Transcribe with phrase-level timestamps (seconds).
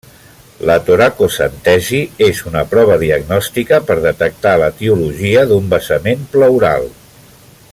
[0.67, 6.89] La toracocentesi és una prova diagnòstica per detectar l'etiologia d'un vessament pleural.